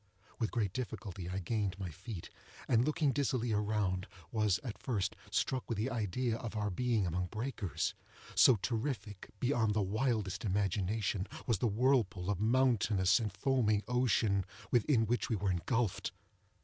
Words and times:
With 0.39 0.49
great 0.49 0.73
difficulty 0.73 1.29
I 1.29 1.37
gained 1.37 1.77
my 1.77 1.91
feet, 1.91 2.31
and 2.67 2.83
looking 2.83 3.11
dizzily 3.11 3.53
around, 3.53 4.07
was, 4.31 4.57
at 4.63 4.81
first, 4.81 5.15
struck 5.29 5.69
with 5.69 5.77
the 5.77 5.91
idea 5.91 6.37
of 6.37 6.55
our 6.55 6.71
being 6.71 7.05
among 7.05 7.27
breakers; 7.27 7.93
so 8.33 8.55
terrific, 8.55 9.29
beyond 9.39 9.75
the 9.75 9.83
wildest 9.83 10.43
imagination, 10.43 11.27
was 11.45 11.59
the 11.59 11.67
whirlpool 11.67 12.31
of 12.31 12.39
mountainous 12.39 13.19
and 13.19 13.31
foaming 13.31 13.83
ocean 13.87 14.43
within 14.71 15.05
which 15.05 15.29
we 15.29 15.35
were 15.35 15.51
engulfed. 15.51 16.11